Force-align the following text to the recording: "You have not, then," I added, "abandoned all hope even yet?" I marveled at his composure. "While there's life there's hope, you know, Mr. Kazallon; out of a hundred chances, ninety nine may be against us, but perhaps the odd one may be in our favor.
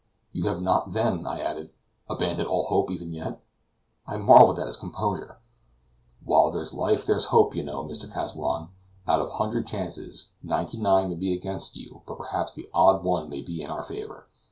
"You 0.31 0.47
have 0.47 0.63
not, 0.63 0.93
then," 0.93 1.27
I 1.27 1.41
added, 1.41 1.69
"abandoned 2.09 2.47
all 2.49 2.63
hope 2.63 2.89
even 2.89 3.13
yet?" 3.13 3.39
I 4.07 4.17
marveled 4.17 4.57
at 4.57 4.65
his 4.65 4.75
composure. 4.75 5.37
"While 6.25 6.49
there's 6.49 6.73
life 6.73 7.05
there's 7.05 7.25
hope, 7.25 7.53
you 7.53 7.61
know, 7.61 7.83
Mr. 7.83 8.11
Kazallon; 8.11 8.69
out 9.07 9.21
of 9.21 9.27
a 9.27 9.33
hundred 9.33 9.67
chances, 9.67 10.31
ninety 10.41 10.79
nine 10.79 11.09
may 11.09 11.15
be 11.17 11.35
against 11.37 11.77
us, 11.77 12.01
but 12.07 12.17
perhaps 12.17 12.51
the 12.51 12.67
odd 12.73 13.03
one 13.03 13.29
may 13.29 13.43
be 13.43 13.61
in 13.61 13.69
our 13.69 13.83
favor. 13.83 14.25